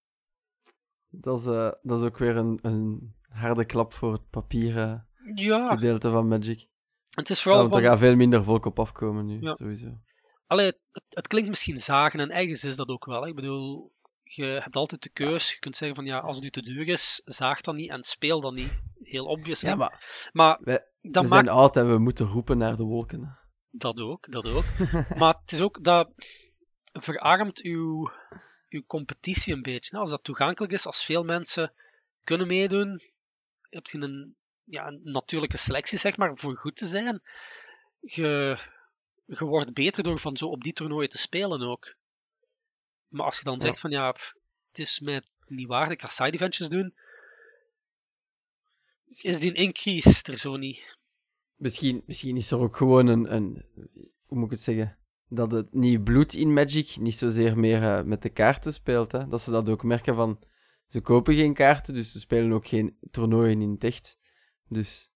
[1.11, 5.69] Dat, is, eh, dat is ook weer een, een harde klap voor het papieren Ja,
[5.75, 6.67] gedeelte van Magic.
[7.11, 9.55] het is Ja, vooral want er gaat veel minder volk op afkomen nu, Ja.
[9.55, 9.99] sowieso.
[10.47, 13.23] Allee, het, het klinkt misschien zagen en ergens is dat ook wel.
[13.23, 13.29] hè.
[13.29, 13.93] Ik bedoel,
[14.23, 15.51] je hebt altijd de keus.
[15.53, 18.03] Je kunt zeggen van ja, als het u te duur is, zaag dan niet en
[18.03, 18.81] speel dan niet.
[19.03, 19.61] Heel obvious.
[19.63, 19.69] hè.
[19.69, 22.83] Ja, maar maar wij- dat we maakt zijn oud en we moeten roepen naar de
[22.85, 23.39] wolken.
[23.71, 24.65] dat ook, dat ook.
[25.19, 26.11] maar het is ook dat
[26.93, 28.11] verarmt uw,
[28.69, 29.99] uw competitie een beetje.
[29.99, 31.73] Als dat toegankelijk is, als veel mensen
[32.25, 33.03] kunnen meedoen,
[33.71, 37.23] heb je een, ja, een natuurlijke selectie, zeg maar, voor goed te zijn.
[38.01, 38.59] Je,
[39.25, 41.95] je wordt beter door van zo op die toernooien te spelen ook.
[43.09, 43.61] Maar als je dan Ja.
[43.61, 44.33] zegt van ja, pff,
[44.69, 46.95] het is mij niet waard, ik ga side eventjes doen,
[49.09, 50.97] is die increase er zo niet.
[51.55, 53.65] Misschien, misschien is er ook gewoon een, een...
[54.27, 54.99] Hoe moet ik het zeggen?
[55.29, 59.13] Dat het nieuw bloed in Magic niet zozeer meer eh, met de kaarten speelt.
[59.13, 59.29] Hè?
[59.29, 60.43] Dat ze dat ook merken van...
[60.87, 64.19] Ze kopen geen kaarten, dus ze spelen ook geen toernooien in het echt.
[64.69, 65.13] Dus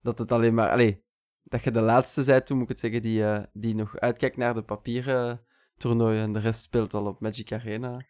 [0.00, 0.70] dat het alleen maar...
[0.70, 1.04] Allee,
[1.42, 4.36] dat je de laatste bent, hoe moet ik het zeggen, die, eh, die nog uitkijkt
[4.36, 5.44] naar de papieren
[5.76, 6.22] toernooien.
[6.22, 8.06] En de rest speelt al op Magic Arena.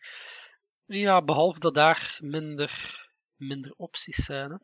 [0.86, 3.00] Ja, behalve dat daar minder,
[3.36, 4.50] minder opties zijn.
[4.50, 4.56] Hè.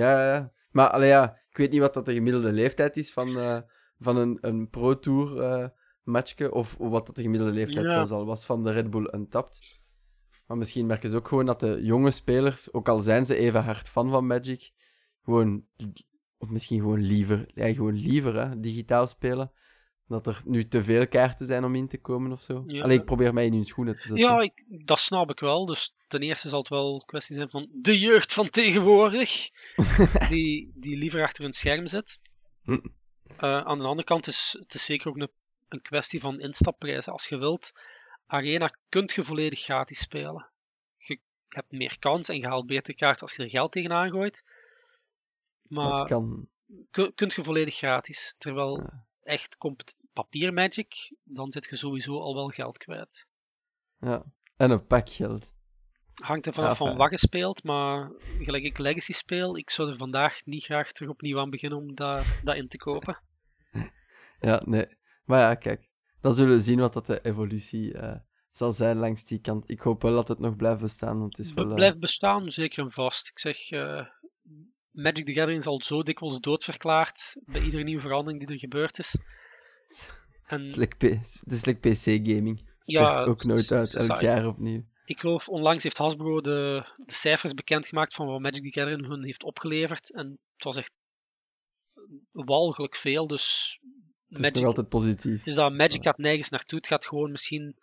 [0.00, 0.52] Ja, ja.
[0.70, 3.60] Maar allee, ja, ik weet niet wat dat de gemiddelde leeftijd is van, eh,
[3.98, 5.68] van een, een Pro Tour eh
[6.04, 7.92] matchje, of wat dat de gemiddelde leeftijd Ja.
[7.92, 9.80] zelfs al was van de Red Bull Untapped.
[10.46, 13.64] Maar misschien merken ze ook gewoon dat de jonge spelers, ook al zijn ze even
[13.64, 14.70] hard fan van Magic,
[15.22, 15.64] gewoon,
[16.38, 19.52] of misschien gewoon liever, ja, gewoon liever hè, digitaal spelen.
[20.06, 22.64] Dat er nu te veel kaarten zijn om in te komen of zo.
[22.66, 22.82] Ja.
[22.82, 24.26] Allee, ik probeer mij in hun schoenen te zetten.
[24.26, 25.66] Ja, ik, dat snap ik wel.
[25.66, 29.50] Dus ten eerste zal het wel een kwestie zijn van de jeugd van tegenwoordig,
[30.30, 32.20] die, die liever achter hun scherm zit.
[32.62, 32.78] Hm.
[33.36, 35.30] Eh, aan de andere kant is het is zeker ook een,
[35.74, 37.12] een kwestie van instapprijzen.
[37.12, 37.72] Als je wilt,
[38.26, 40.50] Arena kunt je volledig gratis spelen.
[40.96, 44.44] Je hebt meer kans en je haalt beter kaart als je er geld tegenaan gooit.
[45.68, 46.48] Maar kan.
[46.90, 48.34] kun, kunt je volledig gratis.
[48.38, 49.06] Terwijl Ja.
[49.22, 49.56] echt
[50.12, 53.26] papier Magic, dan zit je sowieso al wel geld kwijt.
[54.00, 54.24] Ja.
[54.56, 55.52] En een pak geld.
[56.14, 59.90] Hangt er vanaf Ja, van wat je speelt, maar gelijk ik Legacy speel, ik zou
[59.90, 63.18] er vandaag niet graag terug opnieuw aan beginnen om dat, dat in te kopen.
[64.40, 64.86] Ja, nee.
[65.24, 65.88] Maar ja, kijk.
[66.20, 68.16] Dan zullen we zien wat dat de evolutie eh,
[68.50, 69.70] zal zijn langs die kant.
[69.70, 71.68] Ik hoop wel dat het nog blijft bestaan, want het is wel...
[71.68, 73.28] Eh, blijft bestaan, zeker en vast.
[73.28, 74.06] Ik zeg, eh,
[74.90, 78.98] Magic the Gathering is al zo dikwijls doodverklaard bij iedere nieuwe verandering die er gebeurd
[78.98, 79.18] is.
[80.46, 81.20] En Het is like
[81.64, 82.58] like PC-gaming.
[82.58, 84.24] Het Ja, ook nooit is- uit, elk saai.
[84.24, 84.84] jaar opnieuw.
[85.04, 89.24] ik geloof, onlangs heeft Hasbro de, de cijfers bekendgemaakt van wat Magic the Gathering hun
[89.24, 90.12] heeft opgeleverd.
[90.12, 90.92] En het was echt
[92.32, 93.78] walgelijk veel, dus...
[94.36, 95.42] Het is nog altijd positief.
[95.42, 96.78] Dus dat Magic gaat nergens naartoe.
[96.78, 97.76] Het gaat gewoon misschien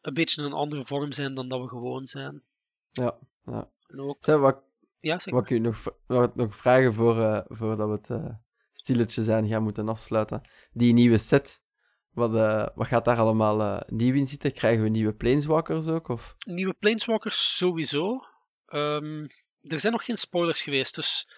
[0.00, 2.42] een beetje een andere vorm zijn dan dat we gewoon zijn.
[2.90, 3.70] Ja, ja.
[3.96, 4.62] Ook, Zeg, wat,
[5.00, 8.34] ja, zeg wat ik u nog, wat nog vragen voor, eh, voordat we het
[8.72, 10.40] stilletjes aan gaan moeten afsluiten.
[10.72, 11.62] Die nieuwe set,
[12.10, 14.52] wat, eh, wat gaat daar allemaal nieuw in zitten?
[14.52, 16.08] Krijgen we nieuwe planeswalkers ook?
[16.08, 16.34] Of?
[16.38, 18.24] Nieuwe Planeswalkers sowieso.
[18.66, 19.26] Ehm,
[19.62, 21.28] er zijn nog geen spoilers geweest, dus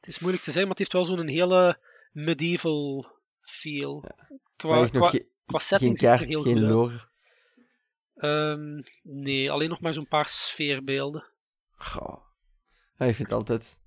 [0.00, 1.78] het is moeilijk te zeggen, maar het heeft wel zo'n hele
[2.12, 3.06] medieval
[3.42, 4.00] feel.
[4.00, 7.10] Maar Qua, qua, ge- qua geen setting kaart, heel geen goed lore.
[8.14, 11.24] Ehm, nee, alleen nog maar zo'n paar sfeerbeelden.
[11.70, 12.20] Goh.
[12.98, 13.78] Ja, ik vind het altijd...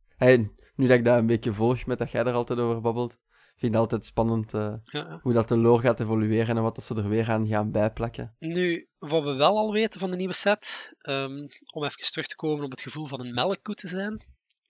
[0.75, 3.11] Nu dat ik dat een beetje volg met dat jij er altijd over babbelt,
[3.45, 6.75] vind ik het altijd spannend eh, Ja, hoe dat de lore gaat evolueren en wat
[6.75, 8.35] dat ze er weer aan gaan bijplakken.
[8.39, 12.35] Nu, wat we wel al weten van de nieuwe set, ehm, om even terug te
[12.35, 14.25] komen op het gevoel van een melkkoe te zijn.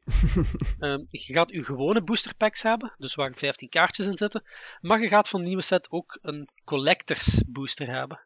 [0.80, 4.44] Ehm, je gaat je gewone booster packs hebben, dus waar 15 kaartjes in zitten.
[4.82, 8.26] Maar je gaat van de nieuwe set ook een collectors booster hebben.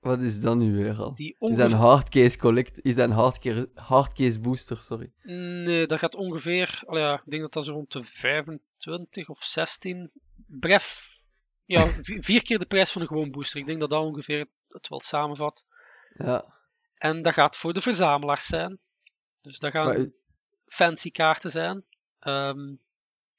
[0.00, 1.14] Wat is dat nu weer al?
[1.14, 2.80] Die Is dat een hardcase collect...
[2.82, 5.12] Is dat een hardcase, hardcase booster, sorry.
[5.22, 6.82] Nee, dat gaat ongeveer...
[6.86, 10.10] allee, ja, ik denk dat dat zo rond de 25 of 16...
[10.46, 11.08] Bref,
[11.64, 13.60] ja, vi- vier keer de prijs van een gewoon booster.
[13.60, 15.64] Ik denk dat dat ongeveer het wel samenvat.
[16.14, 16.54] Ja.
[16.94, 18.78] En dat gaat voor de verzamelaars zijn.
[19.42, 20.06] Dus dat gaan Maar,
[20.70, 21.84] fancy kaarten zijn.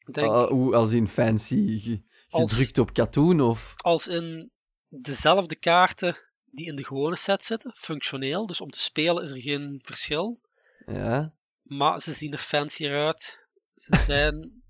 [0.05, 3.73] Ik denk, uh, hoe, als in fancy, ge- Als- gedrukt op katoen, of...
[3.77, 4.51] als in
[4.87, 8.45] dezelfde kaarten die in de gewone set zitten, functioneel.
[8.45, 10.39] Dus om te spelen is er geen verschil.
[10.85, 11.33] Ja.
[11.61, 13.39] Maar ze zien er fancier uit.
[13.75, 14.63] Ze zijn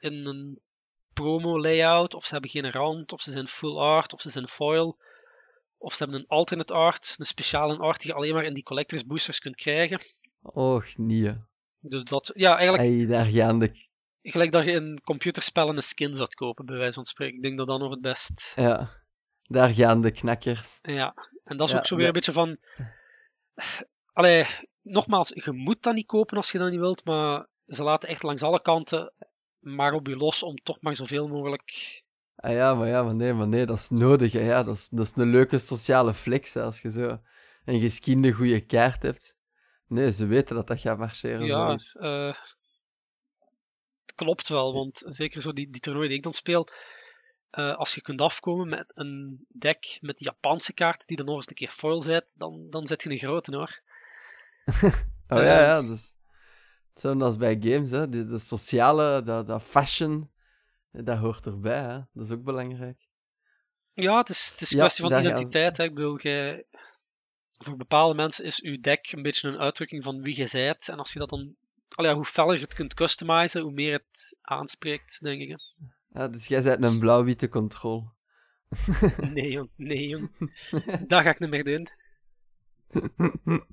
[0.00, 0.60] in een
[1.12, 4.48] promo layout, of ze hebben geen rand, of ze zijn full art, of ze zijn
[4.48, 4.98] foil.
[5.78, 8.62] Of ze hebben een alternate art, een speciale art die je alleen maar in die
[8.62, 10.00] collectors boosters kunt krijgen.
[10.42, 11.36] Och, nee.
[11.88, 13.86] Dus dat, ja, eigenlijk Hey, daar gaan de...
[14.22, 17.36] gelijk dat je in computerspellen een skin zou kopen, bij wijze van spreken.
[17.36, 18.52] Ik denk dat dat nog het best.
[18.56, 18.88] Ja.
[19.42, 20.78] Daar gaan de knakkers.
[20.82, 22.58] Ja, en dat is Ja, ook zo weer een beetje van.
[24.12, 24.46] Allee,
[24.82, 28.22] nogmaals, je moet dat niet kopen als je dat niet wilt, maar ze laten echt
[28.22, 29.12] langs alle kanten
[29.66, 32.02] maar op je los om toch maar zoveel mogelijk.
[32.36, 34.32] Ah ja, maar ja, maar nee, maar nee, dat is nodig.
[34.32, 34.40] Hè.
[34.40, 37.18] Ja, dat, is, dat is een leuke sociale flex, hè, als je zo
[37.64, 39.36] een geskiende goede kaart hebt.
[39.88, 42.36] Nee, ze weten dat dat gaat marcheren, Ja, eh,
[44.06, 46.68] het klopt wel, want zeker zo die, die toernooi die ik dan speel,
[47.50, 51.48] eh, als je kunt afkomen met een deck met Japanse kaarten die dan nog eens
[51.48, 53.80] een keer foil zijn, dan, dan zet je een grote hoor.
[55.28, 56.14] Oh Eh, ja, ja, dus...
[56.92, 58.08] Hetzelfde als bij games, hè.
[58.08, 60.30] De, de sociale, dat, dat fashion,
[60.90, 61.98] dat hoort erbij, hè.
[62.12, 63.08] Dat is ook belangrijk.
[63.92, 65.76] Ja, het is, het is een Ja, kwestie van identiteit.
[65.76, 65.84] Hè.
[65.84, 66.64] Ik bedoel, jij-
[67.58, 70.88] voor bepaalde mensen is uw deck een beetje een uitdrukking van wie je zijt.
[70.88, 71.54] En als je dat dan,
[71.88, 75.48] ja, hoe feller je het kunt customizen, hoe meer het aanspreekt, denk ik.
[75.48, 75.56] hè.
[76.20, 78.14] Ja, dus jij bent een blauw-witte controle.
[79.32, 80.30] Nee, jong, nee, jong.
[81.06, 81.88] Dat ga ik niet meer doen.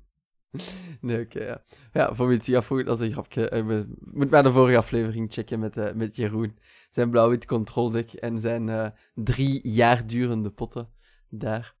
[1.00, 1.62] nee, oké, ja.
[1.92, 3.42] Ja, voor wie het zich afvroeg, dat is een grapje.
[3.48, 6.58] Ik ben- moet maar de vorige aflevering checken met, eh, met Jeroen.
[6.90, 10.90] Zijn blauw-wit control deck en zijn eh, drie jaar durende potten
[11.28, 11.74] daar.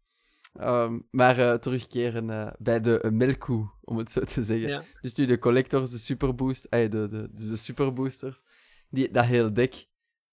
[0.54, 4.68] Ehm, maar eh, terugkeren eh, bij de uh, melkkoe, om het zo te zeggen.
[4.68, 4.82] Ja.
[5.00, 8.42] Dus nu de collectors, de superboost, eh, de, de, dus de superboosters,
[8.88, 9.86] die, dat heel deck.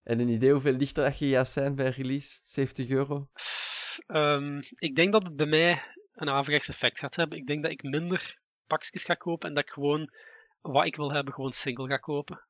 [0.04, 2.40] En een idee hoeveel lichter dat je gaat zijn bij release?
[2.44, 3.30] 70 euro?
[4.08, 5.82] Ehm, ik denk dat het bij mij
[6.14, 7.38] een averechts effect gaat hebben.
[7.38, 10.14] Ik denk dat ik minder pakjes ga kopen en dat ik gewoon
[10.62, 12.42] wat ik wil hebben, gewoon single ga kopen.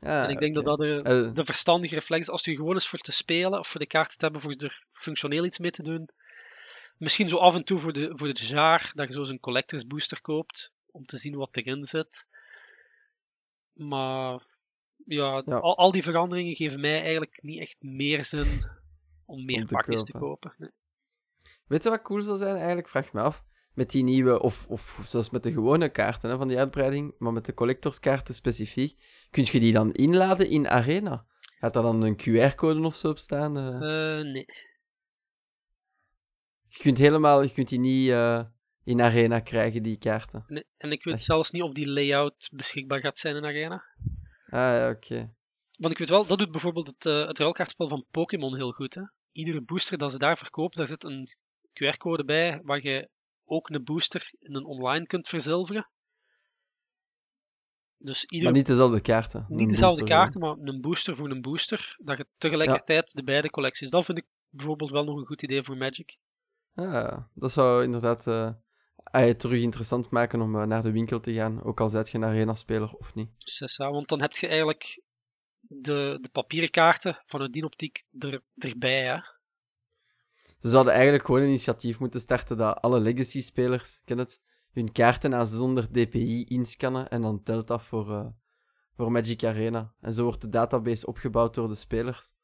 [0.00, 2.30] Ah, en ik denk dat dat de, Eh, de verstandige reflex is.
[2.30, 4.84] Als je gewoon is voor te spelen of voor de kaarten te hebben, voor er
[4.92, 6.10] functioneel iets mee te doen.
[6.98, 9.86] Misschien zo af en toe voor de, voor het jaar dat je zo een collectors
[9.86, 10.72] booster koopt.
[10.90, 12.26] Om te zien wat erin zit.
[13.72, 14.46] Maar
[15.06, 15.56] ja, Ja.
[15.56, 18.64] Al, al die veranderingen geven mij eigenlijk niet echt meer zin
[19.24, 20.54] om meer Om te pakjes te kopen.
[20.56, 20.70] Nee.
[21.66, 22.88] Weet je wat cool zou zijn eigenlijk?
[22.88, 23.44] Vraag me af.
[23.74, 27.32] Met die nieuwe, of, of zelfs met de gewone kaarten hè, van die uitbreiding, maar
[27.32, 28.98] met de collectorskaarten specifiek,
[29.30, 31.26] kun je die dan inladen in Arena?
[31.58, 33.56] Gaat daar dan een QR-code of zo op staan?
[33.56, 34.18] eh?
[34.18, 34.46] Eh, nee.
[36.68, 38.44] Je kunt helemaal, je kunt die niet eh,
[38.84, 40.44] in Arena krijgen, die kaarten.
[40.48, 40.64] nee.
[40.76, 41.24] En ik weet Echt?
[41.24, 43.84] zelfs niet of die layout beschikbaar gaat zijn in Arena.
[44.46, 45.34] Ah ja, oké.
[45.76, 48.94] Want ik weet wel, dat doet bijvoorbeeld het, eh, het ruilkaartspel van Pokémon heel goed.
[48.94, 49.02] Hè?
[49.32, 51.28] Iedere booster dat ze daar verkoopt, daar zit een
[51.72, 53.08] QR-code bij waar je
[53.44, 55.88] ook een booster in een online kunt verzilveren.
[57.98, 59.46] Dus Maar iedere, niet dezelfde kaarten.
[59.48, 61.96] niet een dezelfde booster kaarten, maar een booster voor een booster.
[62.02, 63.90] Dat je tegelijkertijd de beide collecties.
[63.90, 66.16] Dat vind ik bijvoorbeeld wel nog een goed idee voor Magic.
[66.78, 66.94] Gewoon.
[66.94, 68.50] Ah, ja, dat zou inderdaad eh,
[68.94, 72.10] ah, het terug interessant maken om eh, naar de winkel te gaan, ook al zijt
[72.10, 73.30] je een Arena-speler of niet.
[73.76, 75.02] Ja, want dan heb je eigenlijk
[75.60, 79.04] de, de papieren kaarten vanuit die optiek er, erbij.
[79.04, 79.18] Hè?
[80.60, 85.34] Ze zouden eigenlijk gewoon een initiatief moeten starten dat alle Legacy-spelers, ken het, hun kaarten
[85.34, 88.26] aan 600 dpi inscannen en dan telt dat voor, eh,
[88.96, 89.94] voor Magic Arena.
[90.00, 92.36] En zo wordt de database opgebouwd door de spelers.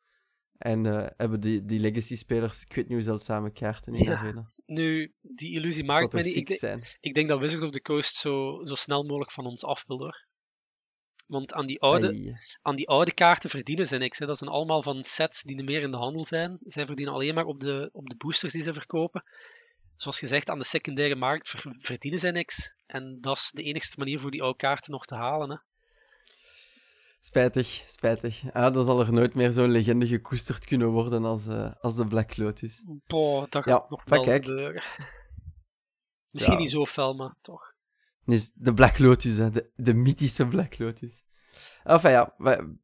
[0.58, 4.48] En eh, hebben die, die Legacy-spelers, ik weet niet hoe zeldzame kaarten in Ja.
[4.66, 6.36] Nu, die illusie maakt mij niet.
[6.36, 6.82] Ik, denk- zijn?
[7.00, 9.98] ik denk dat Wizards of the Coast zo, zo snel mogelijk van ons af wil
[9.98, 10.26] hoor.
[11.26, 14.18] Want aan die, oude, aan die oude kaarten verdienen ze niks.
[14.18, 14.26] Hè.
[14.26, 16.58] Dat zijn allemaal van sets die niet meer in de handel zijn.
[16.60, 19.24] Zij verdienen alleen maar op de, op de boosters die ze verkopen.
[19.96, 22.74] Zoals gezegd, aan de secundaire markt ver- verdienen zij niks.
[22.86, 25.50] En dat is de enigste manier voor die oude kaarten nog te halen.
[25.50, 25.56] Hè.
[27.26, 28.52] Spijtig, spijtig.
[28.52, 32.06] Ah, dan zal er nooit meer zo'n legende gekoesterd kunnen worden als, eh, als de
[32.06, 32.84] Black Lotus.
[33.06, 34.44] Boah, dat Ja, gaat nog van wel kijk.
[36.30, 36.60] Misschien Ja.
[36.60, 37.72] niet zo fel, maar toch.
[38.24, 41.24] Dus de Black Lotus, hè, de, de mythische Black Lotus.
[41.84, 42.34] Enfin ja,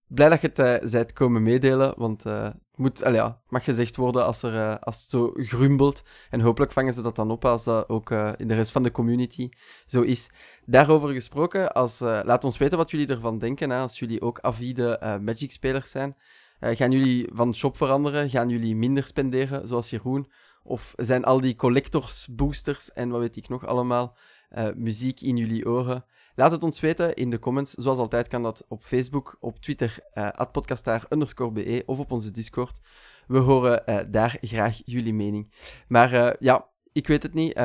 [0.06, 3.96] blij dat je het uh, zijt komen meedelen, want uh, het moet, ja, mag gezegd
[3.96, 6.02] worden als, er, uh, als het zo grumbelt.
[6.30, 8.90] En hopelijk vangen ze dat dan op als dat ook in de rest van de
[8.90, 9.48] community
[9.86, 10.30] zo is.
[10.64, 15.18] Daarover gesproken, als, laat ons weten wat jullie ervan denken, hè, als jullie ook avide
[15.22, 16.16] Magic-spelers zijn.
[16.60, 18.30] gaan jullie van shop veranderen?
[18.30, 20.30] Gaan jullie minder spenderen, zoals Jeroen?
[20.62, 24.16] Of zijn al die collectors, boosters en wat weet ik nog allemaal,
[24.74, 26.04] muziek in jullie oren?
[26.34, 27.72] Laat het ons weten in de comments.
[27.72, 32.80] Zoals altijd kan dat op Facebook, op Twitter, uh, be of op onze Discord.
[33.26, 35.52] We horen uh, daar graag jullie mening.
[35.88, 37.60] Maar uh, ja, ik weet het niet.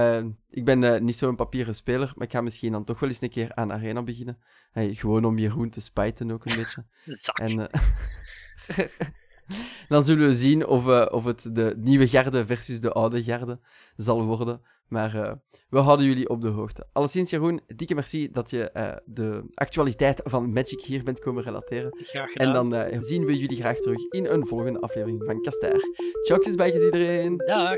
[0.49, 3.30] ik ben niet zo'n papieren speler, maar ik ga misschien dan toch wel eens een
[3.30, 4.38] keer aan Arena beginnen.
[4.71, 6.86] Hey, gewoon om Jeroen te spijten ook een beetje.
[7.34, 7.69] En,
[9.88, 13.60] dan zullen we zien of, of het de nieuwe garde versus de oude garde
[13.95, 14.62] zal worden.
[14.87, 15.31] Maar uh,
[15.69, 16.87] we houden jullie op de hoogte.
[16.91, 21.97] Alleszins, Jeroen, dikke merci dat je uh, de actualiteit van Magic hier bent komen relateren.
[21.97, 22.47] Graag gedaan.
[22.47, 25.79] En dan uh, zien we jullie graag terug in een volgende aflevering van Kastaar.
[26.23, 27.37] Ciao, bij iedereen.
[27.37, 27.77] Dag.